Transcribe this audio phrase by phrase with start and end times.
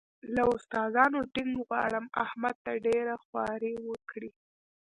[0.35, 4.29] له استادانو ټینګ غواړم احمد ته ډېره خواري وکړي.